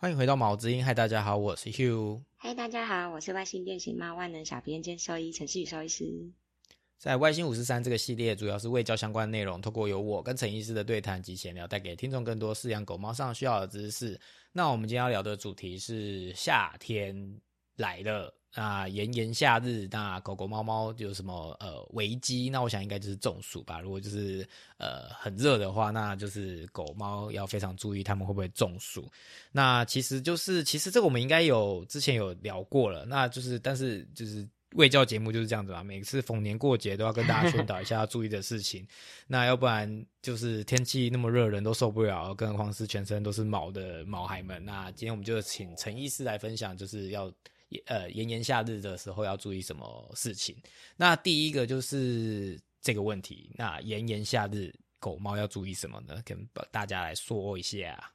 [0.00, 2.22] 欢迎回到毛之音，嗨，大家好，我是 Hugh。
[2.36, 6.04] 嗨，大家好，我是外星变形猫万能小编兼兽医陈世宇兽医师。
[6.96, 14.16] 在外星五十三这个系列，主要是卫教相关内容，透过由我跟陈医师的对谈及闲聊，带给听众更多饲养狗猫上需要的知识。
[14.52, 17.40] 那我们今天要聊的主题是夏天
[17.78, 18.32] 来了。
[18.54, 22.48] 那炎炎夏日，那狗狗猫猫有什么呃危机？
[22.48, 23.78] 那我想应该就是中暑吧。
[23.78, 24.46] 如果就是
[24.78, 29.08] 呃很热的话，那就是狗猫要非常注意，它们会不会中暑？
[29.52, 33.04] 那其实就是其实这个我们应该有之前有聊过了。
[33.04, 38.84] 那就是但是就是卫教节目就是这样子嘛，每次逢年过节都要跟大家宣导一下要注意的事情。
[39.28, 44.64] 那要不然就是天气那么热，人都受不了，更何况是全身都是毛的毛孩们。
[44.64, 47.30] 那今天我们就请陈医师来分享，就是要。
[47.86, 50.56] 呃，炎炎夏日的时候要注意什么事情？
[50.96, 53.52] 那第一个就是这个问题。
[53.56, 56.22] 那炎炎夏日，狗猫要注意什么呢？
[56.24, 58.12] 跟大家来说一下。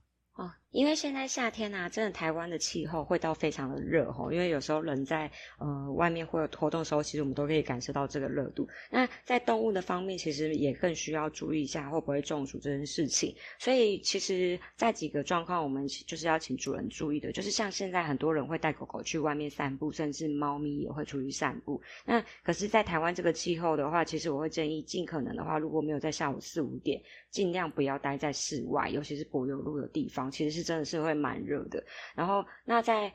[0.74, 4.32] 因为现在夏天啊，真的台湾的气候会到非常的热吼。
[4.32, 8.68] 因为有时候人在呃外面会有活动的时候，其实我们都可以感受到这个热度。
[8.90, 13.36] 那在动物的方面，其实也更需要注意一下会不会中暑这件事情。
[13.60, 21.80] 所以其实，在几个状况，我们就是要请主人注意的，就是像现在很多人会带狗狗去外面散步，甚至猫咪也会出去散步。
[22.04, 30.32] 那可是，在台湾这个气候的话，其实我会建议尽可能的话，如果没有在下午四五点，尽量不要待在室外，尤其是柏油路的地方。
[30.32, 31.84] 其实是真的是会蛮热的，
[32.16, 33.14] 然后那在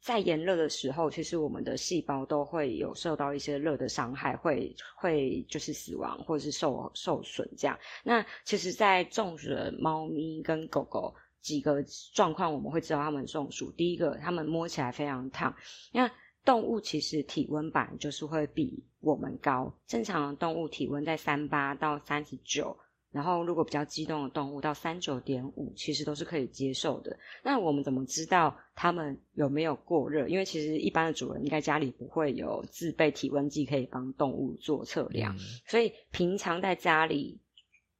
[0.00, 7.76] 在炎热的时候，其实我们的细胞都会有受到一些热的伤害，会会就是死亡或者是受受损这样。
[8.04, 11.82] 那其实，在中暑的猫咪跟狗狗几个
[12.14, 13.72] 状况，我们会知道它们中暑。
[13.72, 15.52] 第一个，它们摸起来非常烫。
[15.92, 16.08] 那
[16.44, 22.78] 动物其实体温板就是会比我们高，正常的动物体温在三八到三十九。
[23.16, 27.18] 然后，如果比较激动的动物到三九点五，其实都是可以接受的。
[27.42, 30.28] 那我们怎么知道它们有没有过热？
[30.28, 35.34] 因为其实一般的主人应该家里不会有自备体温计可以帮动物做测量，
[35.66, 37.40] 所以平常在家里。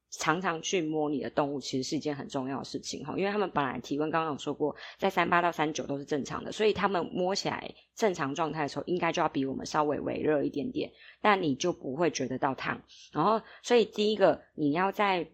[0.09, 10.89] 常常去摸你的动物，其实是一件很重要的事情哈，因为他们本来体温刚刚有说过，在三八到三九都是正常的，所以他们摸起来正常状态的时候，应该就要比我们稍微微热一点点，
[11.21, 12.81] 但你就不会觉得到烫。
[13.11, 15.27] 然后，所以第一个，你要在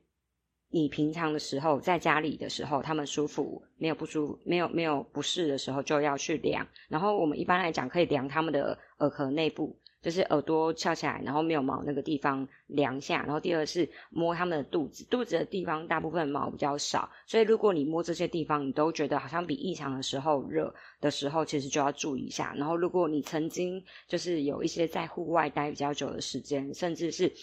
[0.70, 6.68] 你平常的时候，在家里的时候，他们舒服，没有不舒服，没有没有不适的时候，就要去量。
[6.90, 9.78] 然后我们一般来讲，可以量他们的耳壳内部。
[10.04, 22.54] 就是耳朵翘起来，然后没有毛那个地方量下，然后第二是摸它们的肚子，肚子的地方大部分毛比较少，所以如果你摸这些地方，你都觉得好像比异常的时候热的时候，其实就要注意一下。
[22.56, 27.34] 然后如果你曾经就是有一些在户外待比较久的时间，甚至是。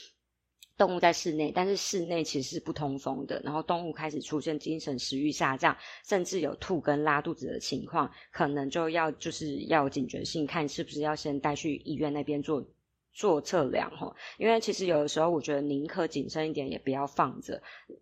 [0.81, 3.39] 动物在室内，但是室内其实是不通风的。
[3.45, 5.77] 然后动物开始出现精神食欲下降，
[6.09, 12.65] 甚至有吐跟拉肚子的情况，可能就要就是要警觉性，看是不是要先带去医院那边做。
[13.21, 17.61] 做测量哈，因为其实有的时候我觉得宁可谨慎一点，也不要放着。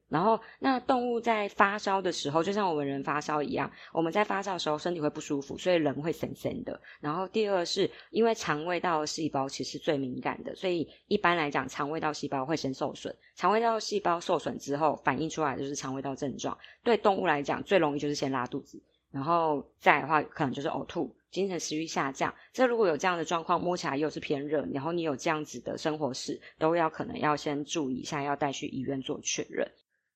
[0.08, 6.80] 然后，那动物在发烧的时候，就像我们人发烧一样，我们在发烧的时候身体会不舒服，所以人会神神的。
[7.00, 13.12] 然后，第二是因为肠胃道细胞其实最敏感的，所以一般来讲，肠胃道细胞会先受损。
[13.34, 16.56] 肠胃道细胞受损之后，反映出来就是肠胃道症状。
[16.84, 18.80] 对动物来讲，最容易就是先拉肚子，
[19.10, 21.12] 然后再的话可能就是呕吐。
[21.30, 29.70] 精神食欲下降，这如果有这样的状况，摸起来又是偏热，然后你有这样子的生活史，都要可能要先注意一下，要带去医院做确认。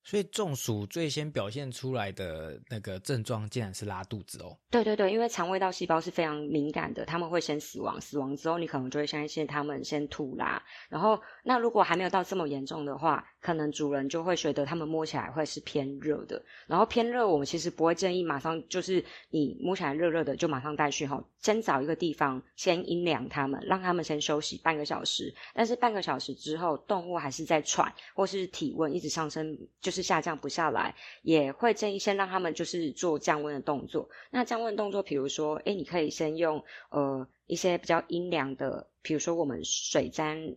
[0.04, 4.58] 所以中暑最先表现出来的那个症状，竟然是拉肚子哦。
[4.68, 10.60] 对对对，因为肠胃道细胞是非常敏感的，他们会先死亡，死亡之后你可能就会相信他们先吐啦。
[10.88, 16.42] 然后，那如果还没有到这么严重的话，可能主人就会觉得他们摸起来会是偏热的。
[16.66, 25.32] 然后偏热，我们其实不会建议马上就是你摸起来热热的就马上带去哈，先找一个地方先阴凉他们，让他们先休息半个小时。
[25.54, 29.92] 但是半个小时之后，动物还是在喘或是体温一直上升就。
[29.92, 34.08] 是下降不下来，也会建议先让他们就是做降温的动作。
[34.30, 40.56] 那降温动作，比如说，哎，你可以先用呃一些比较阴凉的，比如说我们水沾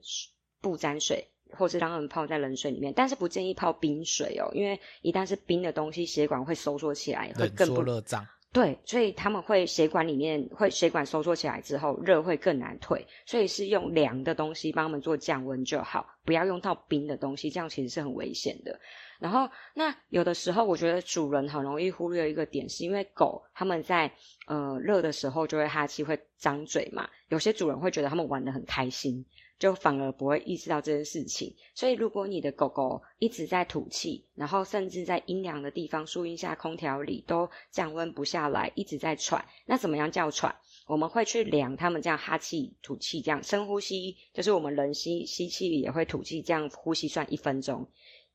[0.62, 8.26] 不沾水，或是让他们泡在冷水里面，但是不建议泡冰水哦，因为一旦是冰的东西，血管会收缩起来，会更不热胀。
[8.52, 18.80] 对，所以他们会血管里面会血管收缩起来之后，热会更难退，所以是用凉的东西帮他们做降温就好，不要用到冰的东西，这样其实是很危险的。
[19.20, 24.10] 然后，那有的时候我觉得主人很容易忽略一个点，是因为狗他们在
[24.48, 27.10] 呃热的时候就会哈气，会张嘴嘛。
[27.28, 29.26] 有些主人会觉得他们玩的很开心，
[29.58, 31.56] 就反而不会意识到这件事情。
[31.74, 40.56] 所以，如果你的狗狗一直在吐气，然后甚至在阴凉的地方、树荫下、空调里都降温不下来，一直在喘，那怎么样叫喘？
[40.88, 47.90] 我们会去量他们这样哈气、吐气，这样深呼吸，就是我们人吸吸气也会吐气，这样呼吸算一分钟。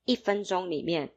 [0.04, 1.12] 一分钟里面。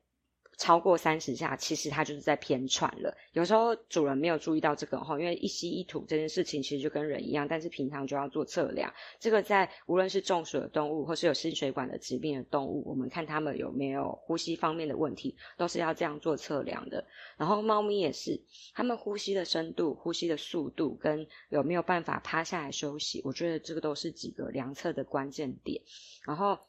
[0.58, 3.16] 超过三十下，其实它就是在偏喘了。
[3.34, 8.94] 有时候主人没有注意到这个哈，因为一吸一吐这件事情其实就跟人一样，但是平常就要做测量。
[9.20, 17.04] 这个在无论是中暑的动物，或是有心血管的疾病的动物，我们看它们有没有呼吸方面的问题，都是要这样做测量的。
[17.36, 18.40] 然后猫咪也是，
[18.74, 25.82] 它们呼吸的深度、呼吸的速度，跟有没有办法趴下来休息，我觉得这个都是几个量测的关键点。
[26.26, 26.60] 然后。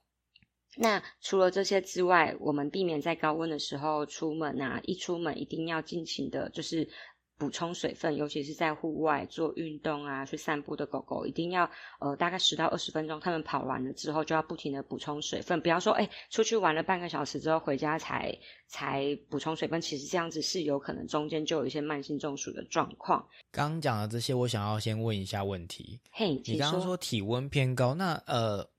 [0.77, 6.89] 那除了这些之外，我们避免在高温的时候出门啊，一出门一定要尽情的，就是
[7.37, 11.69] 补充水分，尤其是在户外做运动啊、去散步的狗狗，一定要
[12.01, 18.33] 呃大概十到二十分钟，它们跑完了之后就要不停的补充水分，不要说哎出去玩了半个小时之后回家才
[18.69, 23.25] 才补充水分，其实这样子是有可能中间就有一些慢性中暑的状况。
[23.51, 26.01] 刚讲的这些，我想要先问一下问题。
[26.13, 28.74] 嘿，你刚刚说体温偏高，那呃。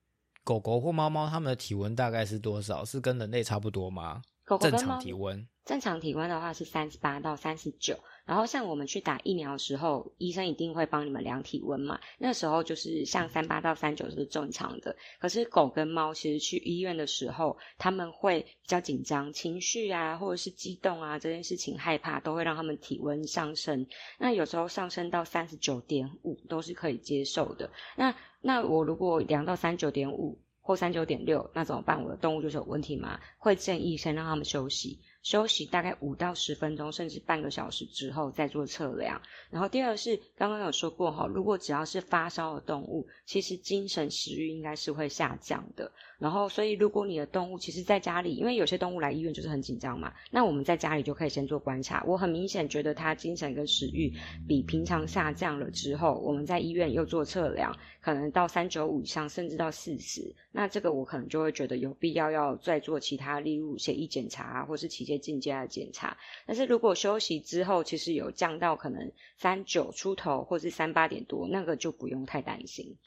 [0.45, 2.85] 狗狗或猫猫，它们的体温大概是多少？
[2.85, 4.21] 是跟人类差不多吗？
[4.45, 7.97] 狗狗正常体温，正常体温的话是三十八到三十九。
[8.25, 11.99] 然后像我们去打疫苗的时候，医生一定会帮你们量体温嘛。
[12.17, 14.95] 那时候就是像三八到三九是正常的。
[15.19, 23.85] 可是狗跟猫其实去医院的时候，他们会比较紧张，情绪啊，或者是激动啊，这件事情害怕，都会让他们体温上升。
[24.17, 27.69] 那有时候上升到三十九点五都是可以接受的。
[27.95, 32.03] 那那我如果量到三九点五或三九点六，那怎么办？
[32.03, 33.19] 我的动物就是有问题吗？
[33.37, 34.99] 会建议先让他们休息。
[35.25, 39.19] 休息大概五到十分钟，甚至半个小时之后再做测量。
[39.49, 45.91] 然后第二是刚刚有说过哈，如果只要是发烧的动物，其实精神食欲应该是会下降的。
[46.19, 52.03] 然后所以如果你的动物其实在家里，因为有些动物来医院就是很紧张嘛，那我们在家里就可以先做观察。
[52.05, 54.13] 我很明显觉得它精神跟食欲
[54.47, 65.14] 比平常下降了之后，我们在医院又做测量，可能到三九五以上，甚至到四十，那这个我可能就会觉得有必要要再做其他，例如血液检查啊或是体检。
[65.17, 72.97] 进阶的检查，但是如果休息之后，其实有降到可能三九出头，或是三八点多，那个就不用太担心。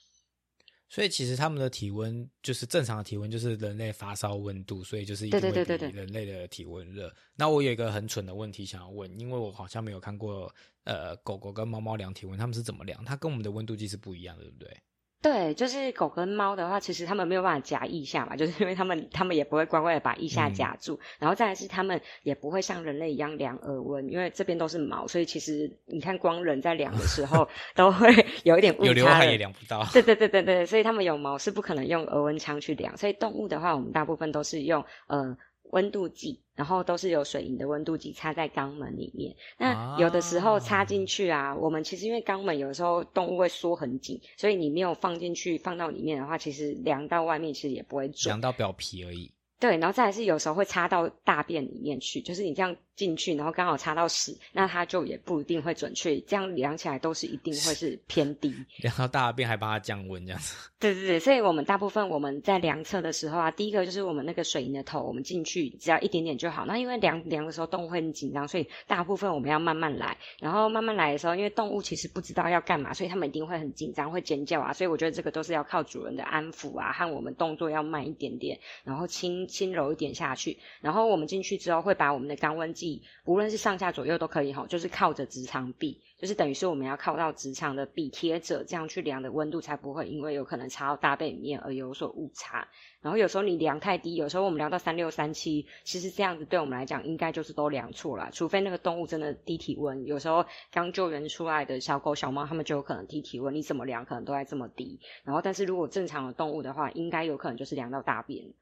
[0.90, 7.14] 所以其实他们的体温就是正常的体温，就是人类发烧温度，所以就是一定会比人类的体温热。
[7.36, 10.50] 那我有一个很蠢的问题想要问，因为我好像没有看过
[10.84, 13.04] 呃狗狗跟猫猫量体温，他们是怎么量？
[13.04, 14.74] 它跟我们的温度计是不一样的，对不对？
[15.20, 28.08] 对，就是狗跟猫的话，其实它们没有办法夹腋下嘛，就是因为它们它们也不会乖乖的把腋下夹住，然后再来是它们也不会像人类一样量耳温，因为这边都是毛，所以其实你看光人在量的时候 都会
[28.44, 28.86] 有一点误差。
[28.86, 29.84] 有刘海也量不到。
[29.92, 35.36] 对对对对对，所以它们有毛是不可能用耳温枪去量，所以动物的话，我们大部分都是用呃。
[35.70, 39.34] 温度计，然后都是有水银的温度计插在肛门里面。
[39.58, 48.30] 那有的时候插进去啊，我们其实因为肛门有时候动物会缩很紧，所以你没有放进去放到里面的话，其实量到外面其实也不会准。
[48.30, 49.32] 量到表皮而已。
[49.60, 56.18] 对，然后再来是有时候会插到大便里面去，就是你这样进去，然后刚好插到屎，那它就也不一定会准确。
[56.22, 58.52] 这样量起来都是一定会是 偏低。
[58.78, 60.56] 量到大便还帮它降温这样子。
[60.80, 66.66] 对对对，所以我们大部分我们在量测的时候啊，第一个就是我们那个水银的头，我们进去只要一点点就好。
[66.66, 70.16] 那因为量量的时候动物会很紧张，所以大部分我们要慢慢来。
[70.40, 74.72] 然后慢慢来的时候，因为动物其实不知道要干嘛，所以他们一定会很紧张，会尖叫啊。
[74.72, 79.46] 所以我觉得这个都是要靠主人的安抚啊，和我们动作要慢一点点，然后轻。
[79.46, 82.87] 轻柔一点下去，然后我们进去之后会把我们的肛温计，
[83.24, 92.68] 无论是上下左右都可以哈，就是靠着直肠壁，就是等于是我们要靠到直肠的壁贴着，这样去量的温度才不会因为有可能插到大背里面而有所误差。
[93.00, 100.04] 然后有时候你量太低，有时候我们量到三六三七，其实这样子对我们来讲应该就是都量错了，除非那个动物真的低体温。
[100.04, 104.98] 有时候刚救援出来的小狗小猫，它们就有可能低体温，你怎么量可能都在这么低。
[105.24, 108.52] 然后但是如果正常的动物的话，应该有可能就是量到大便。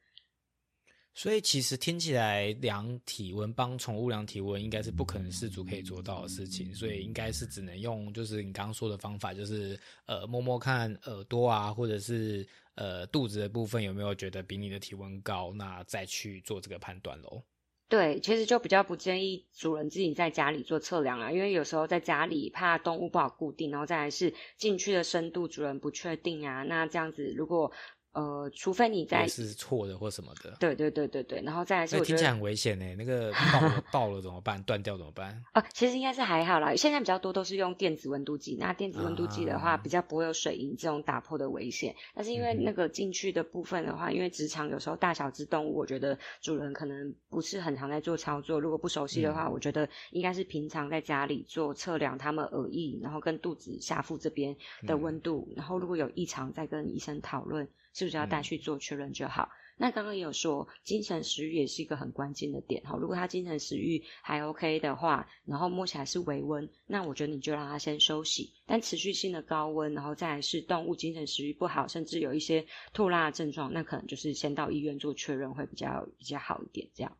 [1.18, 17.42] 所以其实听起来量体温帮宠物量体温应该是不可能饲主可以做到的事情，所以应该是只能用就是你刚刚说的方法，就是呃摸摸看耳朵啊，或者是呃肚子的部分有没有觉得比你的体温高，那再去做这个判断喽。
[17.88, 27.72] 对，其实就比较不建议主人自己在家里做测量啊，因为有时候在家里怕动物不好固定，然后再来是进去的深度主人不确定啊，那这样子如果。
[28.16, 32.94] 呃，除非你在是错的或什么的，对对对对对，然后再来是我觉得听起来很危险呢。
[32.94, 34.62] 那个 爆了爆了怎么办？
[34.62, 35.44] 断掉怎么办？
[35.52, 36.74] 啊，其实应该是还好啦。
[36.74, 41.94] 现在比较多都是用电子温度计，那电子温度计的话比较不会有水银这种打破的危险。
[42.14, 48.58] 但是因为那个进去的部分的话，因为职场有时候大小只动物，我觉得主人可能不是很常在做操作。
[48.58, 54.56] 如果不熟悉的话，我觉得应该是平常在家里做测量他们耳翼，然后跟肚子下腹这边
[54.86, 57.68] 的温度，然后如果有异常再跟医生讨论。
[57.96, 59.48] 是不是要带去做确认就好？
[59.78, 62.96] 那刚刚也有说，精神食欲也是一个很关键的点哈。
[62.98, 68.52] 如果他精神食欲还 OK 的话，然后摸起来是微温，那我觉得你就让他先休息。
[68.66, 76.86] 但持续性的高温，然后再来是动物精神食欲不好，甚至有一些吐拉的症状，那可能就是先到医院做确认会比较比较好一点。
[76.94, 77.16] 这样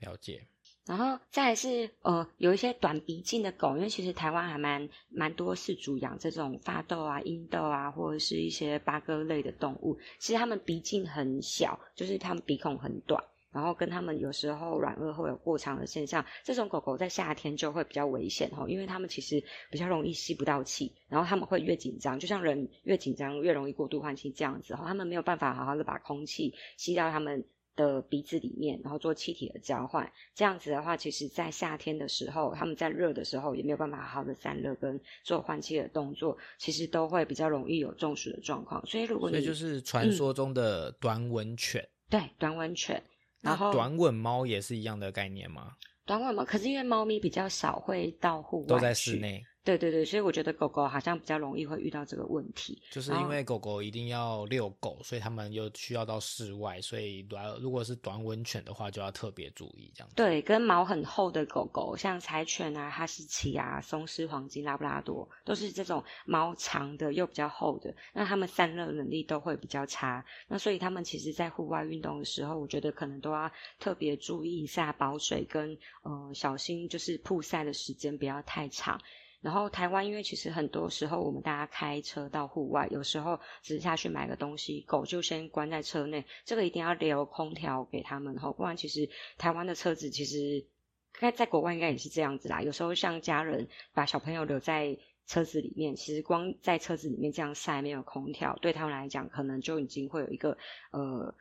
[0.00, 0.46] 了解。
[0.86, 9.98] 然后再是呃有一些短鼻径的狗，因为其实台湾还蛮蛮多饲主养这种发豆啊、鹰豆啊，或者是一些八哥类的动物。
[10.20, 16.24] 其实它们鼻径很小，就是它们鼻孔很短，然后跟它们有时候软腭会有过长的现象。
[16.44, 27.44] 这种狗狗在夏天就会比较危险哈，因为它们其实比较容易吸不到气，然后它们会越紧张，就像人越紧张越容易过度换气这样子哈，它们没有办法好好的把空气吸到它们。
[27.76, 38.84] 的鼻子里面，然后做气体的交换，这样子的话，其实在夏天的时候，他们在热的时候也没有办法好好的散热跟做换气的动作，其实都会比较容易有中暑的状况。
[38.86, 43.00] 所以如果你就是传说中的短吻犬，对短吻犬，
[43.42, 45.72] 然后短吻猫也是一样的概念吗？
[46.06, 49.44] 短吻猫，可是因为猫咪比较少会到户外，都在室内。
[49.66, 60.08] 对对对，所以我觉得狗狗好像比较容易会遇到这个问题，就是因为狗狗一定要遛狗，所以他们又需要到室外，所以短如果是短吻犬的话，就要特别注意这样。
[60.14, 70.24] 对，跟毛很厚的狗狗，像柴犬啊、哈士奇啊、松狮、黄金、拉布拉多，都是这种毛长的又比较厚的，那它们散热能力都会比较差。
[70.46, 79.00] 那所以它们其实在户外运动的时候，我觉得可能都要特别注意一下保水，跟呃小心就是曝晒的时间不要太长。
[79.40, 90.66] 然后台湾，因为其实很多时候我们大家开车到户外，有时候只是下去买个东西，狗就先关在车内，这个一定要留空调给他们哈，不然其实台湾的车子其实，
[91.12, 92.62] 该在国外应该也是这样子啦。
[92.62, 100.58] 有时候像家人把小朋友留在车子里面，其实光在车子里面这样晒没有空调，对他们来讲可能就已经会有一个
[100.90, 101.34] 呃，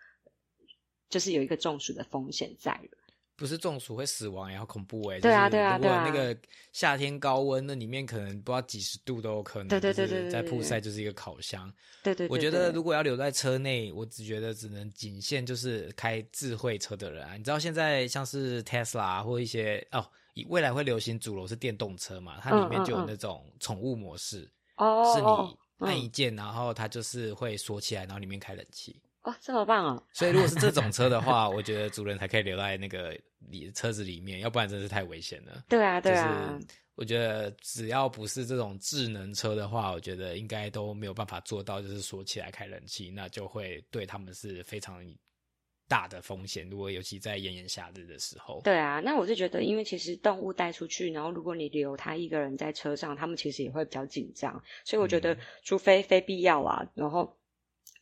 [1.10, 3.05] 就是有一个中暑的风险在了。
[3.36, 5.20] 不是中暑会死亡，也好恐怖哎！
[5.20, 6.06] 对啊，对啊，对啊。
[6.06, 6.40] 如果那个
[6.72, 9.68] 夏天高温，那里面可能不知道几十度都有可能。
[9.68, 11.72] 对对对对在曝晒就是一个烤箱。
[12.02, 12.28] 对对。
[12.30, 17.36] 我觉得如果要留在车内，我只觉得只能仅限就是开智慧车的人啊。
[17.36, 20.06] 你知道现在像是 Tesla 或一些哦，
[20.48, 22.40] 未来会流行主流是电动车嘛？
[22.42, 29.02] 它里面就有那种宠物模式，哦，是你按一键，然后它就是会锁起来，然后里面开冷气。
[29.26, 30.04] 哦，这么棒哦！
[30.14, 33.18] 所以如果是这种车的话，我觉得主人才可以留在那个
[33.50, 35.64] 里车子里面，要不然真是太危险了。
[35.68, 36.60] 对啊，对啊。
[36.94, 45.04] 我觉得只要不是这种智能车的话，我觉得应该都没有办法做到，就是锁起来开冷气，那就会对他们是非常
[45.88, 46.70] 大的风险。
[46.70, 48.62] 如果尤其在炎炎夏日的时候。
[48.64, 54.64] 对啊，那我是觉得，因为其实动物带出去，然后如果你留它一个人在车上，他们其实也会比较紧张。
[54.84, 57.36] 所以我觉得，除非非必要啊，然后。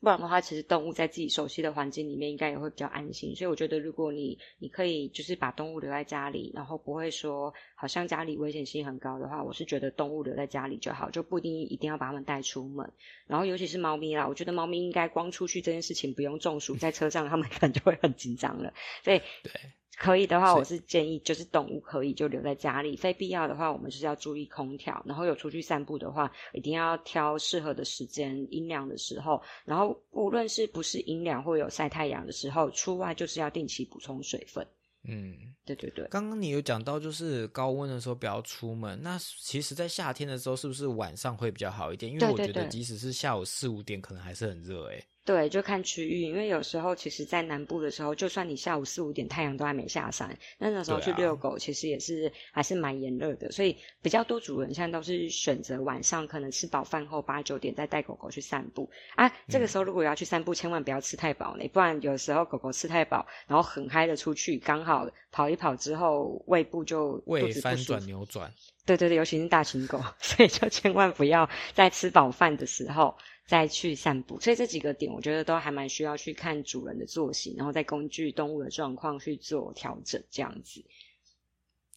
[0.04, 3.34] 不然的话，其实动物在自己熟悉的环境里面，应该也会比较安心。
[3.34, 12.92] 所以我觉得，如果你你可以就是把动物留在家里，然后不会说好像家里危险性很高的话，我是觉得动物留在家里就好，就不一定一定要把它们带出门。
[13.28, 18.74] 然后尤其是猫咪啦，我觉得猫咪应该光出去这件事情不用中暑，在车上它们可能就会很紧张了。
[19.06, 19.54] 所以对。
[19.96, 25.02] 可以的话，我是建议就是动物可以就留在家里，非必要的话，我们就是要注意空调。
[25.06, 29.42] 然后有出去散步的话，一定要挑适合的时间，阴凉的时候。
[29.66, 34.66] 然后无论是不是阴凉或有晒太阳的时候，出外就是要定期补充水分。
[35.06, 35.36] 嗯，
[35.66, 36.08] 对对对。
[36.10, 38.98] 刚刚你有讲到，就是高温的时候不要出门。
[39.04, 42.12] 那其实，在夏天的时候，是不是晚上会比较好一点？
[42.12, 45.06] 因为我觉得，即使是下午四五点，可能还是很热诶。
[45.26, 53.50] 对，就看区域，因为有时候其实，在南部的时候，就算你下午四五点太阳都还没下山，那那时候去遛狗，其实也是还是蛮炎热的。
[53.50, 59.32] 所以比较多主人现在都是选择晚上，可能吃饱饭后八九点再带狗狗去散步啊。
[59.48, 68.52] 这个时候如果要去散步，千万不要吃太饱呢，不然有时候狗狗吃太饱，然后很嗨的出去，刚好跑一跑之后，胃部就胃翻转扭转。
[68.86, 73.16] 对对对，尤其是大型狗， 所以就千万不要在吃饱饭的时候。
[73.46, 80.84] 再去散步，所以这几个点我觉得都还蛮需要去看主人的作息，然后再根据动物的状况去做调整，这样子。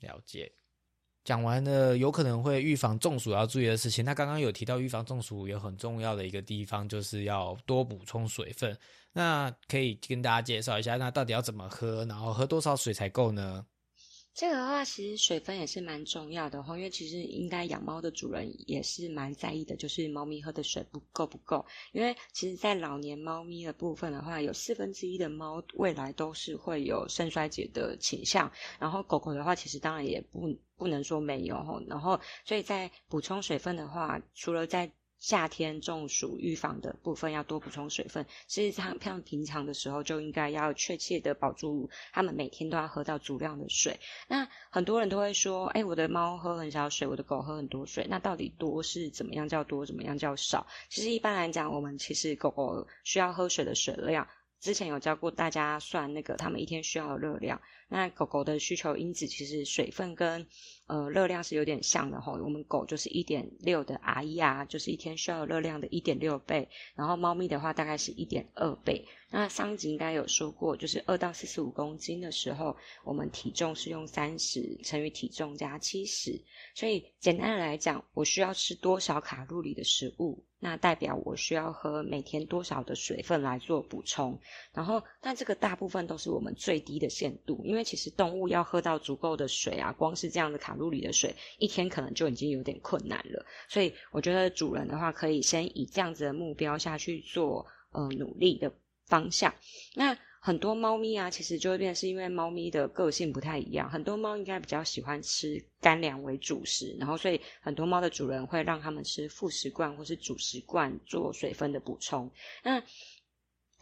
[0.00, 0.52] 了解。
[1.24, 4.04] 讲完了有可能会预防中暑要注意的事情。
[4.04, 8.78] 那刚刚有提到预防中暑有很重要的一个地方，就是要多补充水分。
[9.12, 13.66] 那可以跟大家介绍一下，那到底要怎么喝，然后喝多少水才够呢？
[14.36, 21.64] 这个的话，其实水分也是蛮重要的哈，因为其实应该养猫的主人也是蛮在意的，就是猫咪喝的水不够不够。
[21.92, 28.52] 因为其实，在老年猫咪的部分的话，有四分之一的猫未来都是会有肾衰竭的倾向。
[28.78, 31.82] 然后狗狗的话，其实当然也不不能说没有哈。
[31.88, 43.99] 然后，所以在补充水分的话，除了在夏天中暑预防的部分要多补充水分，其实上像平常的时候就应该要确切的保住他们每天都要喝到足量的水。
[44.28, 50.66] 那很多人都会说，哎，我的猫喝很少水，我的狗喝很多水，那到底多是怎么样叫多，怎么样叫少？
[50.90, 54.26] 其实一般来讲，我们其实狗狗需要喝水的水量，
[54.60, 57.60] 之前有教过大家算那个他们一天需要的热量。
[57.88, 60.46] 那狗狗的需求因子其实水分跟
[60.88, 62.32] 呃热量是有点像的哈。
[62.32, 66.68] 我们狗就是一点六的 RER，就是一天需要热量的一点六倍。
[66.96, 69.06] 然后猫咪的话大概是一点二倍。
[69.28, 76.40] 那上集应该有说过，就是二到四十五公斤的时候，我们体重是用三十乘以体重加七十。
[76.75, 84.38] 所以简单的来讲，我需要吃多少卡路里的食物，那代表我需要喝每天多少的水分来做补充。
[84.73, 93.45] 然后，但这个大部分都是我们最低的限度，因为其实动物要喝到足够的水啊，光是这样的卡路里的水，一天可能就已经有点困难了。
[93.68, 98.73] 所以我觉得主人的话，可以先以这样子的目标下去做呃努力的
[99.06, 99.54] 方向。
[99.94, 112.30] 那很多猫咪啊，其实就会变是因为猫咪的个性不太一样，很多猫应该比较喜欢吃干粮为主食，然后所以很多猫的主人会让他们吃副食罐或是主食罐做水分的补充。
[112.62, 112.82] 那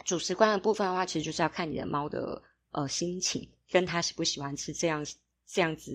[0.05, 3.49] 主食罐的部分的话，其实就是要看你的猫的呃心情。
[3.71, 5.05] 跟它喜不喜欢吃这样
[5.47, 5.93] 这样子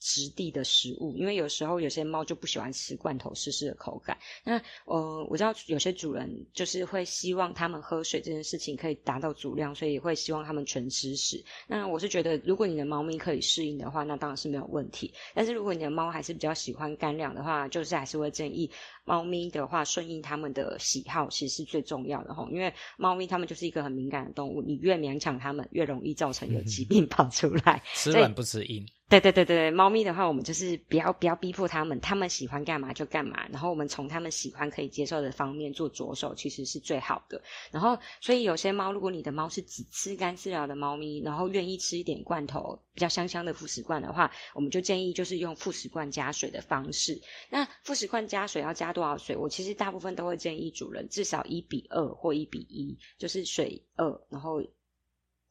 [0.00, 4.16] 质地的食物，因为有时候有些猫就不喜欢吃罐头湿湿的口感。
[4.44, 11.42] 那呃，我知道有些主人就是会希望他们喝水这件事情可以达到足量，所以会希望他们全吃食。
[11.66, 15.12] 那我是觉得，如果你的猫咪可以适应的话，那当然是没有问题。
[15.34, 18.70] 但是如果你的猫还是比较喜欢干粮的话，就是还是会建议
[19.04, 22.46] 猫咪的话顺应他们的喜好，其实是最重要的哈。
[22.52, 27.82] 因为猫咪它们就是一个很敏感的动物，你越勉强它们，越容易造成有疾病跑出来。
[27.94, 28.87] 吃软不吃硬。
[29.08, 37.40] 对对对对，猫咪的话，我们就是不要不要逼迫他们，他们喜欢干嘛就干嘛，然后我们从他们喜欢可以接受的方面做着手，其实是最好的。
[37.70, 47.18] 然后，所以有些猫，如果你的猫是只吃干饲料的猫咪，然后愿意吃一点罐头，比较香香的副食罐的话，我们就建议就是用副食罐加水的方式。
[47.48, 49.34] 那副食罐加水要加多少水？
[49.34, 54.62] 我其实大部分都会建议主人至少一比二或一比一，就是水二，然后。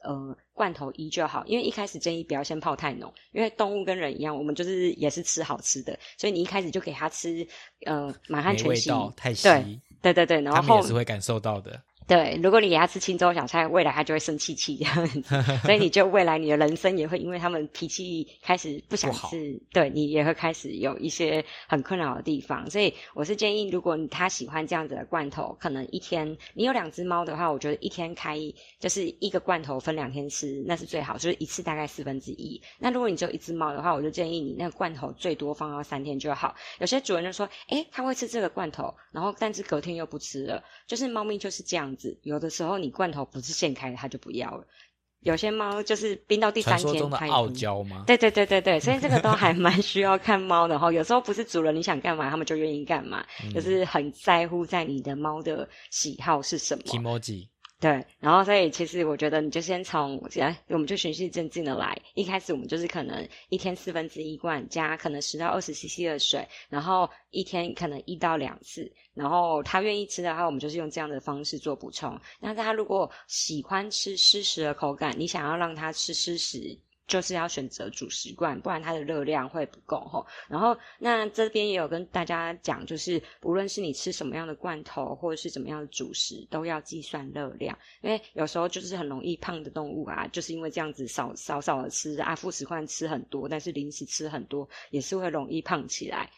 [0.04, 7.46] 呃，罐头一就好，因为一开始建议不要先泡太浓，因为动物跟人一样，我们就是也是吃好吃的，所以你一开始就给它吃，
[7.86, 9.48] 呃，满汉全席，太稀，
[10.02, 11.82] 对对对，然后也是会感受到的。
[12.08, 15.22] 对，如果你给他吃青州小菜，未来他就会生气气这样子，
[15.66, 22.70] 所以你就未来你的人生也会因为他们脾气开始不想吃，对你也会开始有一些很困扰的地方。
[22.70, 28.40] 所以我是建议，如果他喜欢这样子的罐头，可能一天你有两只猫的话，我觉得一天开
[28.80, 32.62] 就是一个罐头分两天吃，那是最好，就是一次大概四分之一。
[32.80, 36.56] 那如果你只有一只猫的话，我就建议你那个罐头最多放到三天就好。
[36.80, 41.97] 有些主人就说，诶，他会吃这个罐头，然后但是隔天又不吃了，就是猫咪就是这样。
[42.24, 44.64] 有的时候你罐头不是现开的，它就不要了。
[45.22, 48.04] 有些猫就是冰到第三天，它傲娇吗？
[48.06, 50.92] 对对对对对，所以这个都还蛮需要看猫的哈。
[50.92, 56.84] 有时候不是主人你想干嘛，他们就愿意干嘛，就是很在乎在你的猫的喜好是什么。
[57.80, 61.96] 对，然后所以其实我觉得你就先从，来，我们就循序渐进的来。
[62.16, 68.92] 一开始我们就是可能一天四分之一罐加可能十到二十 CC 的水，然后一天可能一到两次。
[69.14, 72.20] 然后他愿意吃的话，我们就是用这样的方式做补充。
[72.40, 76.76] 那他如果喜欢吃湿食的口感，你想要让他吃湿食。
[77.08, 80.28] 就是要选择主食罐，不然它的热量会不够吼。
[80.50, 96.30] 然后那这边也有跟大家讲，就是无论是你吃什么样的罐头，或者是怎么样的主食，都要计算热量，因为有时候就是很容易胖的动物啊，就是因为这样子少少少的吃啊副食罐吃很多，但是零食吃很多，也是会容易胖起来。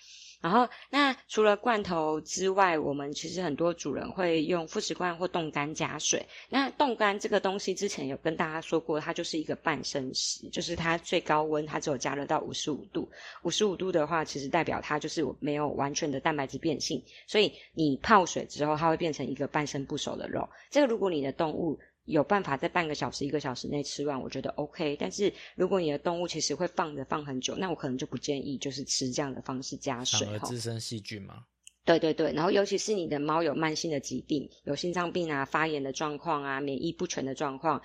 [0.42, 6.26] 然后，那除了罐头之外，我们其实很多主人会用副食罐或冻干加水。
[6.50, 13.10] 那冻干这个东西之前有跟大家说过，它就是一个半生食，就是它最高温它只有加热到五十五度。
[13.44, 20.48] 五十五度的话，其实代表它就是没有完全的蛋白质变性，所以你泡水之后，它会变成一个半生不熟的肉。
[20.70, 21.78] 这个如果你的动物。
[22.10, 24.96] 有办法在半个小时、一个小时内吃完，我觉得 OK。
[25.00, 31.44] 但是如果你的动物其实会放着放很久，那我可能就不建议就是吃这样的方式加水反而滋生细菌嘛。
[31.86, 37.82] 对对对，然后尤其是你的猫有慢性的疾病，有心脏病啊、发炎的状况啊、免疫不全的状况，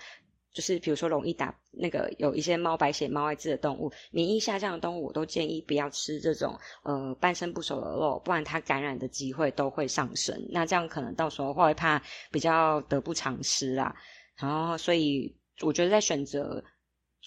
[0.53, 10.39] 就是比如说容易打那个有一些猫白血、猫艾滋的动物，免疫下降的动物，我都建议不要吃这种呃半生不熟的肉，不然它感染的机会都会上升。
[10.51, 13.97] 那这样可能到时候会怕比较得不偿失啦。
[14.37, 16.65] 然后所以我觉得在选择。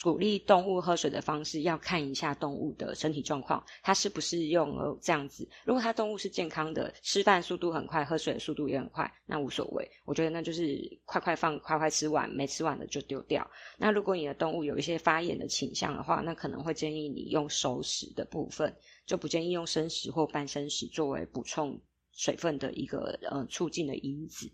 [0.04, 5.50] 鼓励动物喝水的方式，要看一下动物的身体状况，它是不是用呃这样子。
[5.66, 9.90] 如果它动物是健康的，吃饭速度很快，喝水的速度也很快，那无所谓。
[10.06, 13.50] 我觉得那就是快快放，快快吃完，没吃完的就丢掉。
[13.76, 18.72] 那如果你的动物有一些发炎的倾向的话，那可能会建议你用熟食的部分，
[19.08, 24.48] 就不建议用生食或半生食作为补充水分的一个呃促进的因子。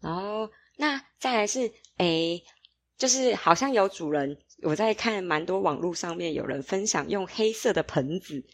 [0.00, 2.42] 然后那再来是诶。
[2.98, 8.44] 就是好像有主人，我在看蛮多网络上面有人分享用黑色的盆子，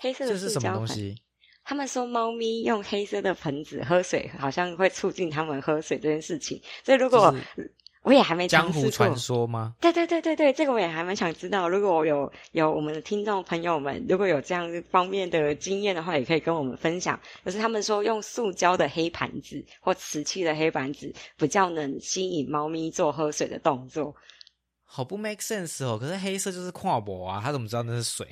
[0.00, 1.14] 黑色的是什么东西。
[1.62, 6.58] 他们说猫咪用黑色的盆子喝水，好像会促进他们喝水这件事情。
[6.82, 7.34] 所以如果
[8.06, 9.74] 我也还没江湖传说吗？
[9.80, 11.68] 对对对对对，这个我也还蛮想知道。
[11.68, 17.18] 如果我有有我们的听众朋友们，如果有这样方面的经验的话，也可以跟我们分享。
[17.44, 24.14] 就是他们说用塑胶的黑盘子或瓷器的黑盘子，比较能吸引猫咪做喝水的动作。
[24.84, 25.98] 好不 make sense 哦！
[26.00, 28.24] 可是黑色就是跨博啊，他怎么知道那是水？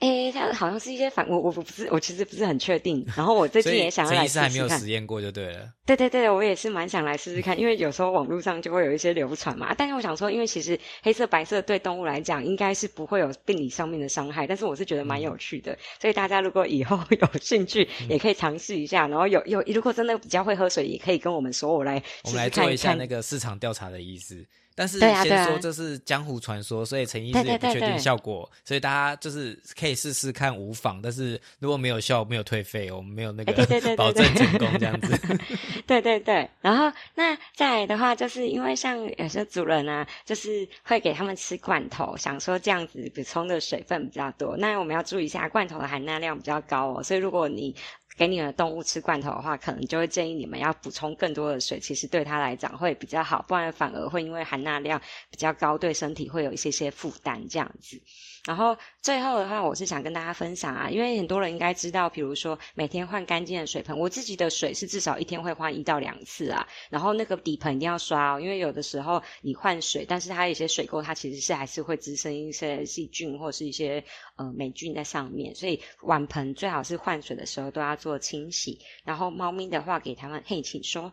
[0.00, 3.06] 哎，它好像是一些反我我不是我其实不是很确定。
[3.14, 4.48] 然后我最近也想要来试试看。
[4.48, 5.70] 还没有实验过就对了。
[5.84, 9.74] 对对对，我也是蛮想来试试看，因为有时候网络上就会有一些流传嘛。
[9.76, 15.76] 但是我想说，因为其实黑色白色对动物来讲应该是不会有病理上面的伤害，但是我是觉得蛮有趣的。
[16.00, 19.06] 所以大家如果以后有兴趣，也可以尝试一下。
[19.06, 24.46] 然后有有如果真的比较会喝水，也可以跟我们说，我来我们来做一下那个市场调查的意思。
[24.74, 31.00] 但是先说这是江湖传说，所以陈医师也不确定效果，所以大家就是可以试试看无妨。
[31.02, 33.52] 但是如果没有效，没有退费，我们没有那个
[33.96, 35.38] 保证成功这样子。
[35.86, 44.56] 对对对，然后那再来的话，就是因为像有些主人啊，就是会给他们吃罐头，想说这样子补充的水分比较多。
[44.56, 47.74] 那我们要注意一下，罐头的含钠量比较高哦，所以如果你
[48.20, 57.98] 给你的动物吃罐头的话，可能就会建议你们要补充更多的水，其实对它来讲会比较好，不然反而会因为含钠量比较高，对身体会有一些些负担这样子。
[58.46, 66.66] 然后最后的话，我是想跟大家分享啊，因为很多人应该知道，比如说每天换干净的水盆，我自己的水是至少一天会换一到两次啊。
[66.88, 74.02] 然后那个底盆一定要刷哦，因为有的时候你换水，但是它有些水垢，它其实是还是会滋生一些细菌或是一些
[74.40, 78.80] 呃霉菌在上面，所以碗盆最好是换水的时候都要做清洗。
[79.04, 81.12] 然后猫咪的话，给他们嘿，请说。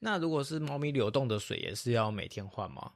[0.00, 2.92] 那如果是猫咪流动的水，也是要每天换吗？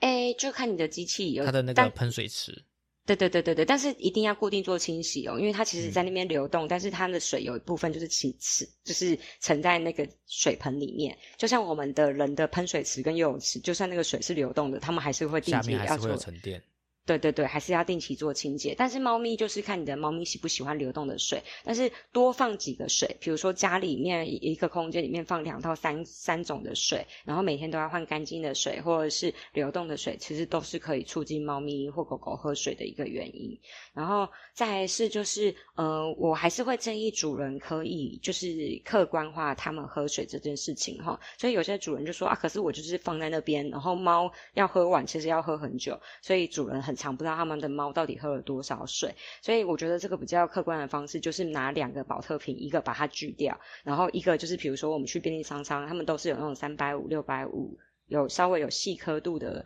[0.00, 2.64] 哎，就看你的机器有它的那个喷水池。
[3.06, 16.62] 对对对对对，但是一定要固定做清洗哦，因为它其实在那边流动，但是它的水有一部分就是其池，就是沉在那个水盆里面，就像我们的人的喷水池跟游泳池，就算那个水是流动的，他们还是会定期要做沉淀。
[17.06, 18.72] 对对对，还是要定期做清洁。
[18.78, 33.58] 但是猫咪就是看你的猫咪喜不喜欢流动的水，但是多放几个水，比如说家里面一个空间里面放两到三三种的水，然后每天都要换干净的水或者是流动的水，其实都是可以促进猫咪或狗狗喝水的一个原因。
[33.92, 41.18] 然后再是就是，呃，我还是会建议主人可以就是客观化他们喝水这件事情哈。
[41.38, 46.89] 所以有些主人就说啊，可是我就是放在那边，然后猫要喝完其实要喝很久，所以主人很。
[46.90, 59.64] 很常不知道他们的猫到底喝了多少水，所以我觉得这个比较客观的方式就是拿两个保特瓶，一个把它锯掉，然后一个就是比如说我们去便利商商，他们都是有那种三百五、六百五，有稍微有细刻度的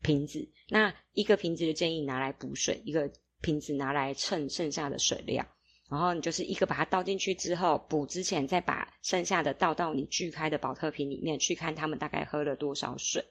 [0.00, 5.46] 瓶子，那一个瓶子就建议拿来补水，一个瓶子拿来称剩下的水量，
[5.90, 13.22] 然后你就是一个把它倒进去之后，补之前再把剩下的倒到你锯开的保特瓶里面去看他们大概喝了多少水。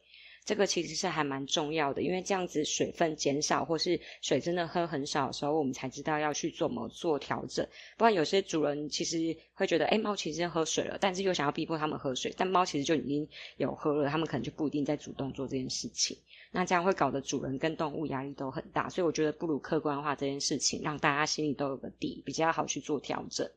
[0.43, 7.65] 这个其实是还蛮重要的，因为这样子水分减少，或是水真的喝很少的时候，我们才知道要去怎么做调整。
[7.95, 13.27] 不然有些主人其实会觉得，哎，猫其实喝水了，但是又想要逼迫他们喝水，但猫其实就已经
[13.57, 16.17] 有喝了，他们可能就不一定在主动做这件事情。
[16.51, 23.47] 那这样会搞得主人跟动物压力都很大，所以我觉得不如客观化这件事情，让大家心里都有个底，比较好去做调整。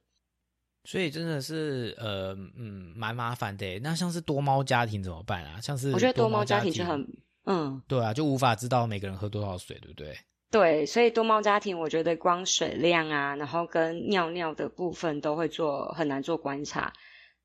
[0.84, 3.78] 所以真的是呃嗯蛮麻烦的。
[3.80, 5.60] 那像是多猫家庭怎么办啊？
[5.60, 7.06] 像是我觉得多猫家庭就很
[7.46, 10.16] 嗯对啊，就无法知道每个人喝多少水，对不对？
[10.50, 16.92] 对，所以多猫家庭我觉得光水量啊，然后跟尿尿的部分都会做很难做观察。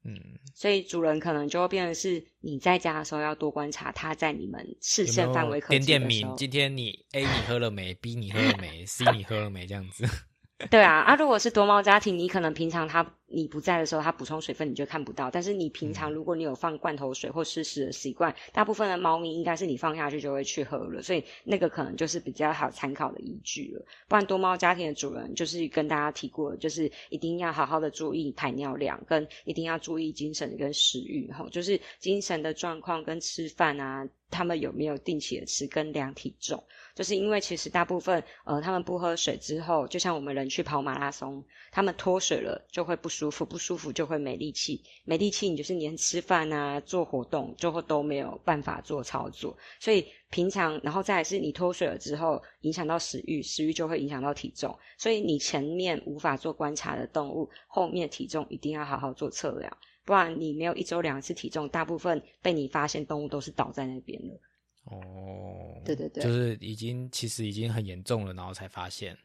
[0.05, 0.15] 嗯，
[0.53, 6.33] 所以主人可能就会变成是你在家的时候要多观察它在你们视线范围可点点名。
[6.37, 9.65] 今天你 A 你喝了没？B 你喝了没？C 你喝了没？
[9.67, 10.05] 这样子。
[10.69, 15.31] 对啊，啊，如果是多猫家庭，你可能平常它你不在的时候，它补充水分你就看不到。
[15.31, 23.85] 但是你平常如果你有放罐头水或湿食的习惯，大部分的猫咪应该是你放下去就会去喝了，所以那个可能就是比较好参考的依据了。
[24.09, 36.61] 不然多猫家庭的主人就是跟大家提过，就是一定要好好的注意排尿量，跟一定要注意精神跟食欲，哈，就是精神的状况跟吃饭啊，他们有没有定期的吃跟量体重。
[36.99, 49.55] 就是因为其实大部分呃，他们不喝水之后，就像我们人去跑马拉松，他们脱水了就会不舒服，不舒服就会没力气，没力气你就是连吃饭啊、做活动就会都没有办法做操作。
[49.79, 54.77] 所以平常，然后再是你脱水了之后，影响到食欲，食欲就会影响到体重。
[54.97, 59.71] 所以你前面无法做观察的动物，后面体重一定要好好做测量，
[60.03, 64.37] 不然你没有一周量一次体重，大部分被你发现动物都是倒在那边了。
[64.91, 69.17] 哦，对对对，就是已经其实已经很严重了，然后才发现。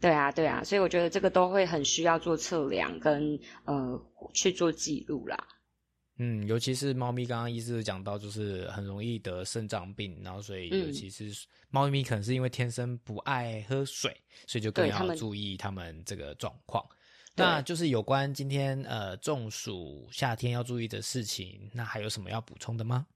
[0.00, 3.98] 对啊，对啊，所以我觉得这个都会很需要做测量跟呃
[4.34, 5.36] 去做记录啦。
[6.18, 11.30] 嗯，尤其是猫咪，刚刚医师讲到，就是很容易得肾脏病，然后所以尤其是
[11.68, 14.14] 猫咪可能是因为天生不爱喝水，
[14.46, 16.84] 所以就更要注意它们这个状况。
[17.34, 23.06] 那就是有关今天呃中暑夏天要注意的事情，那还有什么要补充的吗？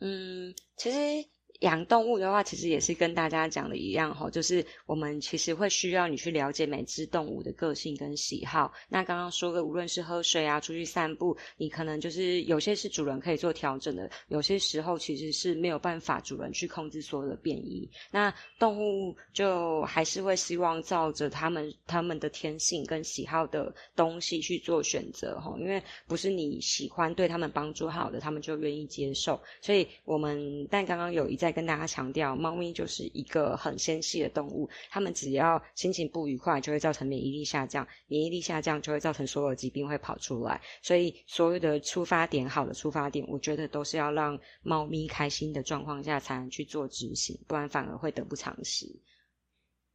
[0.00, 1.35] 嗯，其实。
[1.60, 8.70] 养动物的话，其实也是跟大家讲的一样哈，就是我们其实会需要你去了解每只动物的个性跟喜好。
[8.90, 17.88] 那刚刚说的，无论是喝水啊、出去散步，你可能就是有些是主人可以做调整的，有些时候其实是没有办法主人去控制所有的变异。
[18.10, 29.40] 那动物就还是会希望照着他们他们的天性跟喜好的东西去做选择哈，因为不是你喜欢对他们帮助好的，他们就愿意接受。
[29.62, 31.45] 所以我们但刚刚有一在。
[31.46, 40.60] 再跟大家强调，猫咪就是一个很纤细的动物，它们只要心情不愉快，就会造成免疫力下降，免疫力下降就会造成所有疾病会跑出来。
[40.82, 48.86] 所以所有的出发点，好的出发点，我觉得都是要让猫咪开心的状况下才能去做执行，不然反而会得不偿失。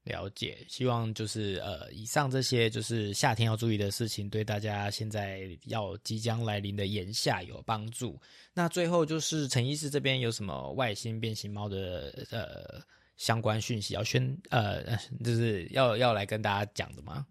[0.03, 8.19] 了解，希望就是呃，以上这些就是夏天要注意的事情，对大家现在要即将来临的炎夏有帮助。
[8.53, 12.81] 那最后就是陈医师这边有什么外星变形猫的呃
[13.15, 17.25] 相关讯息要宣呃，就是要要来跟大家讲的吗？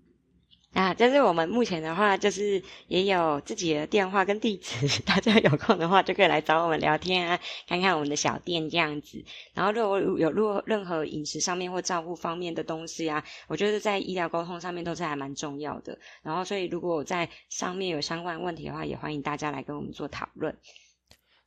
[0.72, 9.22] 啊，就是我们目前的话，就是也有自己的电话跟地址， 大家有空的话就可以来找我们聊天啊，看看我们的小店这样子。
[9.52, 15.98] 然后如果有如果任何饮食上面或照顾方面的东西啊，我觉得在医疗沟通上面都是还蛮重要的。
[16.22, 20.56] 然后所以如果我在上面有相关问题的话，也欢迎大家来跟我们做讨论。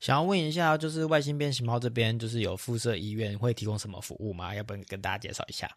[0.01, 4.53] 想要问一下，就是外星变形猫这边就是有附设医院会提供什么服务吗？
[4.53, 5.69] 要不要跟大家介绍一下？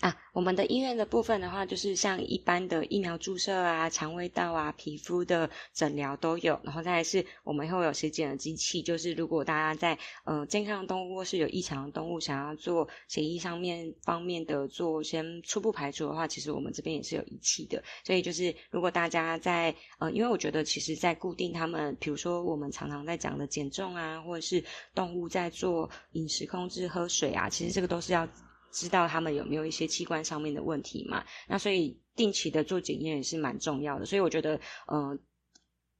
[0.00, 6.60] 啊，我们的医院的部分的话，就是像一般的疫苗注射啊、肠胃道啊、皮肤的诊疗都有。
[6.62, 17.82] 然后再是，我们会有血检的机器，就是如果大家在呃健康的动物或是有异常的动物，想要做血液上面方面的做先初步排除的话，其实我们这边也是有仪器的。
[18.04, 24.62] 所以就是如果大家在呃，因为我觉得其实在固定他们，比如说我们常常在讲的减重啊，或者是
[24.94, 28.28] 动物在做饮食控制、喝水啊，其实这个都是要。
[28.76, 31.24] 知道他们有没有一些器官上面的问题嘛？
[31.48, 34.04] 那所以定期的做检验也是蛮重要的。
[34.04, 35.18] 所以我觉得，呃，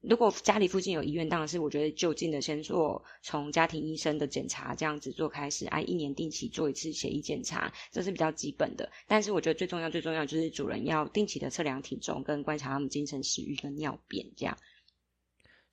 [0.02, 8.92] 如果家里附近有医院，当然是我觉得就近的先做从家庭医生的检查这样子做开始，哎，一年定期做一次血液检查，这是比较基本的。
[9.08, 14.54] 但是我觉得最重要、最重要就是主人要定期的测量体重，跟观察他们精神、食欲跟尿便这样。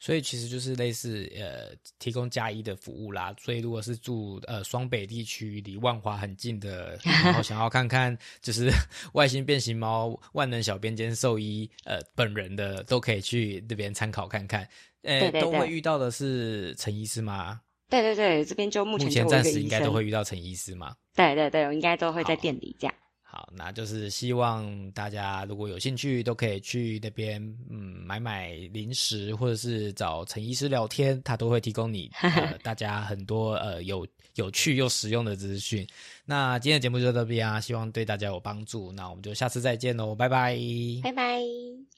[0.03, 3.33] 所以其实就是类似呃提供加一的服务啦。
[3.39, 8.69] 所以如果是住呃双北地区离万华很近的，然后想要看看就是
[9.13, 14.67] 外星变形猫万能小编兼兽医呃本人的，都可以去那边参考看看。
[15.03, 17.61] 呃，都会遇到的是陈医师吗？
[17.89, 20.93] 对对对，这边就目前目前暂时应该都会遇到陈医师吗？
[21.15, 22.93] 对对对，我应该都会在店里这样。
[23.35, 35.83] 好，那就是希望大家如果有兴趣，都可以去那边，嗯，买买零食，或者是找陈医师聊天，他都会提供你 呃大家很多呃有有趣又实用的资讯。
[36.25, 38.91] 那今天的节目就到这边啊，希望对大家有帮助。
[38.91, 40.55] 那我们就下次再见喽，拜拜，
[41.01, 41.92] 拜拜。